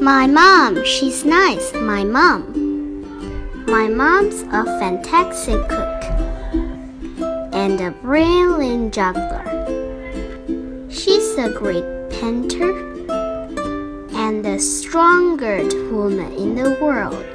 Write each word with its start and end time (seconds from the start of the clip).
My 0.00 0.26
mom, 0.26 0.82
she's 0.82 1.26
nice, 1.26 1.74
my 1.74 2.04
mom. 2.04 3.04
My 3.66 3.86
mom's 3.86 4.40
a 4.44 4.64
fantastic 4.80 5.60
cook 5.68 6.04
and 7.52 7.78
a 7.82 7.90
brilliant 7.90 8.94
juggler. 8.94 9.44
She's 10.88 11.36
a 11.36 11.50
great 11.50 11.84
painter 12.08 12.72
and 14.16 14.42
the 14.42 14.58
strongest 14.58 15.76
woman 15.92 16.32
in 16.32 16.54
the 16.54 16.78
world. 16.80 17.26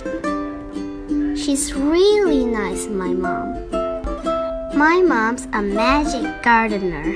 She's 1.37 1.71
really 1.71 2.45
nice, 2.45 2.87
my 2.87 3.13
mom. 3.13 3.69
My 4.75 5.03
mom's 5.03 5.45
a 5.53 5.61
magic 5.61 6.41
gardener. 6.41 7.13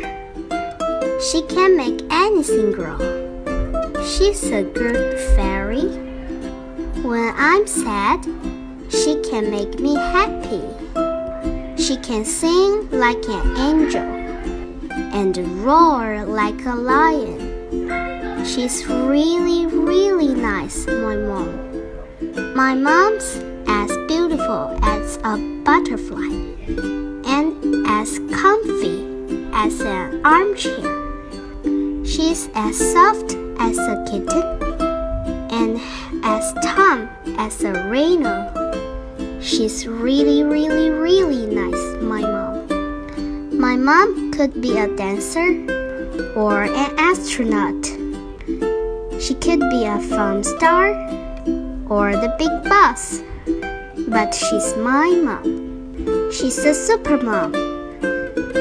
She 1.32 1.42
can 1.48 1.76
make 1.76 2.04
anything 2.12 2.72
grow. 2.72 3.29
She's 4.20 4.52
a 4.52 4.64
good 4.64 5.18
fairy. 5.34 5.88
When 7.08 7.34
I'm 7.38 7.66
sad, 7.66 8.22
she 8.90 9.16
can 9.22 9.50
make 9.50 9.80
me 9.80 9.96
happy. 9.96 10.62
She 11.82 11.96
can 11.96 12.26
sing 12.26 12.90
like 12.92 13.24
an 13.30 13.56
angel 13.56 14.04
and 15.16 15.38
roar 15.64 16.26
like 16.26 16.66
a 16.66 16.76
lion. 16.76 18.44
She's 18.44 18.86
really, 18.88 19.68
really 19.68 20.36
nice, 20.36 20.86
my 20.86 21.16
mom. 21.16 21.56
My 22.56 22.76
mom's 22.76 23.42
as 23.70 23.96
beautiful 24.10 24.78
as 24.84 25.16
a 25.24 25.38
butterfly 25.64 26.28
and 27.24 27.88
as 27.88 28.20
comfy 28.36 29.00
as 29.54 29.80
an 29.80 30.26
armchair. 30.26 30.99
She's 32.20 32.50
as 32.54 32.76
soft 32.76 33.32
as 33.60 33.78
a 33.78 34.04
kitten 34.04 34.44
and 35.56 35.80
as 36.22 36.52
calm 36.66 37.08
as 37.38 37.64
a 37.64 37.72
rhino. 37.88 38.36
She's 39.40 39.88
really, 39.88 40.44
really, 40.44 40.90
really 40.90 41.46
nice, 41.46 42.04
my 42.04 42.20
mom. 42.20 43.58
My 43.58 43.78
mom 43.78 44.34
could 44.34 44.60
be 44.60 44.78
a 44.78 44.94
dancer 44.98 45.48
or 46.36 46.64
an 46.64 47.00
astronaut. 47.00 47.86
She 49.22 49.34
could 49.36 49.62
be 49.72 49.86
a 49.86 49.98
film 50.02 50.44
star 50.44 50.92
or 51.88 52.12
the 52.12 52.36
big 52.38 52.52
boss. 52.70 53.24
But 54.10 54.36
she's 54.36 54.76
my 54.76 55.08
mom. 55.24 56.32
She's 56.34 56.58
a 56.58 56.74
super 56.74 57.16
mom. 57.16 57.56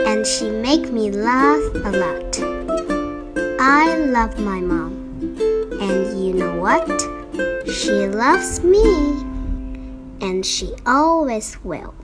And 0.06 0.24
she 0.24 0.48
make 0.48 0.92
me 0.92 1.10
laugh 1.10 1.74
a 1.74 1.90
lot. 1.90 2.57
I 3.70 3.98
love 3.98 4.38
my 4.38 4.60
mom. 4.60 4.92
And 5.78 6.24
you 6.24 6.32
know 6.32 6.56
what? 6.56 6.88
She 7.70 7.92
loves 8.08 8.64
me. 8.64 8.80
And 10.22 10.46
she 10.46 10.72
always 10.86 11.62
will. 11.62 11.94